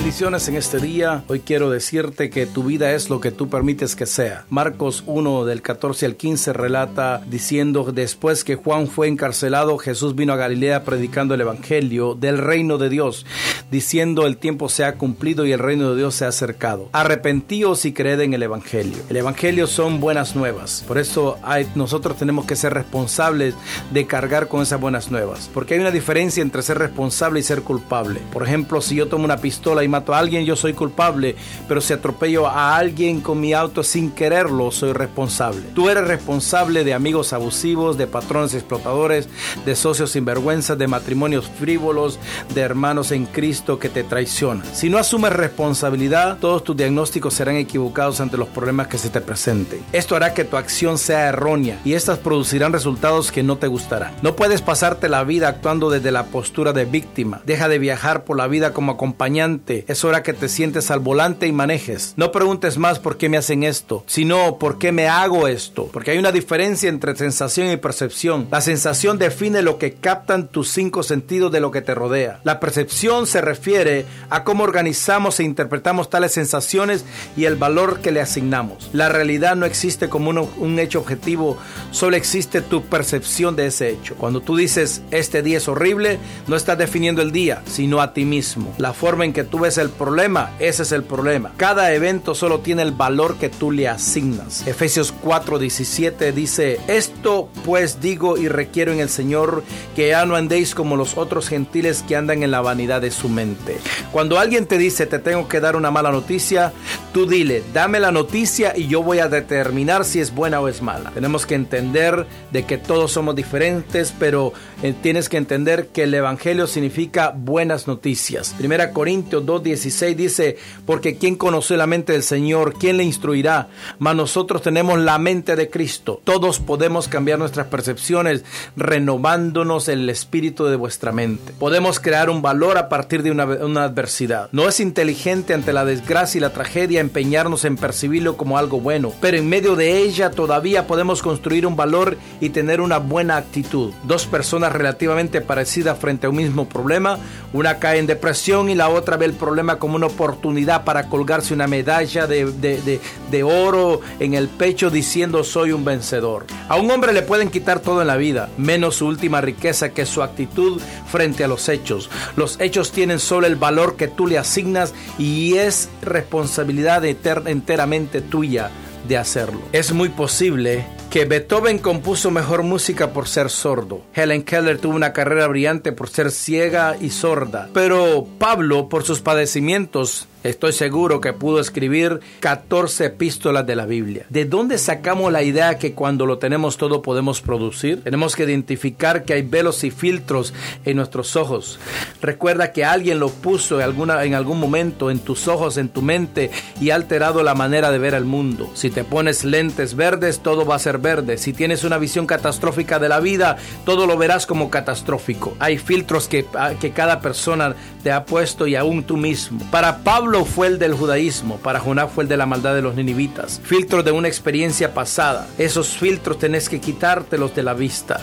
[0.00, 1.24] Bendiciones en este día.
[1.28, 4.46] Hoy quiero decirte que tu vida es lo que tú permites que sea.
[4.48, 10.32] Marcos 1 del 14 al 15 relata diciendo después que Juan fue encarcelado, Jesús vino
[10.32, 13.26] a Galilea predicando el evangelio del reino de Dios,
[13.70, 16.88] diciendo el tiempo se ha cumplido y el reino de Dios se ha acercado.
[16.92, 19.02] Arrepentíos y creed en el evangelio.
[19.10, 20.82] El evangelio son buenas nuevas.
[20.88, 21.36] Por eso
[21.74, 23.54] nosotros tenemos que ser responsables
[23.92, 27.60] de cargar con esas buenas nuevas, porque hay una diferencia entre ser responsable y ser
[27.60, 28.22] culpable.
[28.32, 31.36] Por ejemplo, si yo tomo una pistola y mato a alguien, yo soy culpable,
[31.68, 35.62] pero si atropello a alguien con mi auto sin quererlo, soy responsable.
[35.74, 39.28] Tú eres responsable de amigos abusivos, de patrones explotadores,
[39.64, 42.18] de socios sinvergüenzas, de matrimonios frívolos,
[42.54, 44.64] de hermanos en Cristo que te traicionan.
[44.72, 49.20] Si no asumes responsabilidad, todos tus diagnósticos serán equivocados ante los problemas que se te
[49.20, 49.80] presenten.
[49.92, 54.12] Esto hará que tu acción sea errónea y estas producirán resultados que no te gustarán.
[54.22, 57.40] No puedes pasarte la vida actuando desde la postura de víctima.
[57.44, 61.46] Deja de viajar por la vida como acompañante es hora que te sientes al volante
[61.46, 62.14] y manejes.
[62.16, 65.88] No preguntes más por qué me hacen esto, sino por qué me hago esto.
[65.92, 68.48] Porque hay una diferencia entre sensación y percepción.
[68.50, 72.40] La sensación define lo que captan tus cinco sentidos de lo que te rodea.
[72.44, 77.04] La percepción se refiere a cómo organizamos e interpretamos tales sensaciones
[77.36, 78.90] y el valor que le asignamos.
[78.92, 81.56] La realidad no existe como un hecho objetivo,
[81.90, 84.14] solo existe tu percepción de ese hecho.
[84.16, 88.24] Cuando tú dices este día es horrible, no estás definiendo el día, sino a ti
[88.24, 88.74] mismo.
[88.78, 91.52] La forma en que tú ves el problema, ese es el problema.
[91.56, 94.66] Cada evento solo tiene el valor que tú le asignas.
[94.66, 99.62] Efesios 4:17 dice, esto pues digo y requiero en el Señor
[99.96, 103.28] que ya no andéis como los otros gentiles que andan en la vanidad de su
[103.28, 103.78] mente.
[104.12, 106.72] Cuando alguien te dice te tengo que dar una mala noticia,
[107.12, 110.80] tú dile, dame la noticia y yo voy a determinar si es buena o es
[110.82, 111.10] mala.
[111.10, 116.14] Tenemos que entender de que todos somos diferentes, pero eh, tienes que entender que el
[116.14, 118.54] Evangelio significa buenas noticias.
[118.56, 120.56] Primera Corintios 2, 16 dice,
[120.86, 122.74] porque ¿quién conoce la mente del Señor?
[122.78, 123.68] ¿Quién le instruirá?
[123.98, 126.20] Mas nosotros tenemos la mente de Cristo.
[126.24, 128.44] Todos podemos cambiar nuestras percepciones
[128.76, 131.52] renovándonos el espíritu de vuestra mente.
[131.58, 134.48] Podemos crear un valor a partir de una adversidad.
[134.52, 139.12] No es inteligente ante la desgracia y la tragedia empeñarnos en percibirlo como algo bueno,
[139.20, 143.92] pero en medio de ella todavía podemos construir un valor y tener una buena actitud.
[144.04, 147.18] Dos personas relativamente parecidas frente a un mismo problema,
[147.52, 151.54] una cae en depresión y la otra ve el problema como una oportunidad para colgarse
[151.54, 156.46] una medalla de, oro en el pecho diciendo soy un vencedor.
[156.68, 160.06] A un hombre le pueden quitar todo en la vida, menos su última riqueza que
[160.06, 160.80] su actitud
[161.10, 162.10] frente a los hechos.
[162.36, 168.70] Los hechos tienen solo el valor que tú le asignas y es responsabilidad enteramente tuya
[169.08, 169.60] de hacerlo.
[169.72, 174.02] Es muy posible que Beethoven compuso mejor música por ser sordo.
[174.14, 177.68] Helen Keller tuvo una carrera brillante por ser ciega y sorda.
[177.74, 184.24] Pero Pablo, por sus padecimientos, Estoy seguro que pudo escribir 14 epístolas de la Biblia.
[184.30, 188.02] ¿De dónde sacamos la idea que cuando lo tenemos todo podemos producir?
[188.02, 190.54] Tenemos que identificar que hay velos y filtros
[190.86, 191.78] en nuestros ojos.
[192.22, 196.00] Recuerda que alguien lo puso en, alguna, en algún momento en tus ojos, en tu
[196.00, 196.50] mente
[196.80, 198.70] y ha alterado la manera de ver el mundo.
[198.72, 201.38] Si te pones lentes verdes, todo va a ser verde.
[201.38, 205.56] Si tienes una visión catastrófica de la vida, todo lo verás como catastrófico.
[205.58, 206.46] Hay filtros que,
[206.80, 209.60] que cada persona te ha puesto y aún tú mismo.
[209.70, 212.94] Para Pablo, fue el del judaísmo, para Jonás fue el de la maldad de los
[212.94, 213.60] ninivitas.
[213.62, 215.48] Filtros de una experiencia pasada.
[215.58, 218.20] Esos filtros tenés que quitártelos de la vista.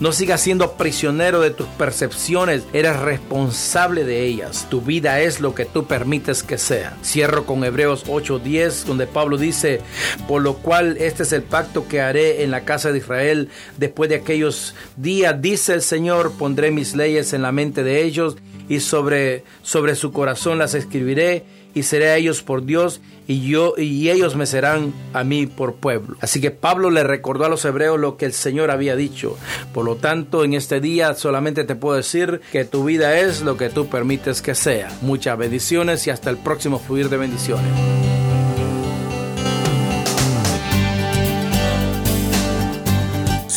[0.00, 4.66] No sigas siendo prisionero de tus percepciones, eres responsable de ellas.
[4.70, 6.96] Tu vida es lo que tú permites que sea.
[7.04, 9.80] Cierro con Hebreos 8:10, donde Pablo dice,
[10.26, 14.08] por lo cual este es el pacto que haré en la casa de Israel después
[14.08, 18.36] de aquellos días, dice el Señor, pondré mis leyes en la mente de ellos
[18.68, 21.44] y sobre, sobre su corazón las escribiré
[21.74, 25.74] y seré a ellos por Dios y yo y ellos me serán a mí por
[25.74, 26.16] pueblo.
[26.20, 29.36] Así que Pablo le recordó a los hebreos lo que el Señor había dicho.
[29.72, 33.56] Por lo tanto, en este día solamente te puedo decir que tu vida es lo
[33.56, 34.88] que tú permites que sea.
[35.02, 38.17] Muchas bendiciones y hasta el próximo fluir de bendiciones.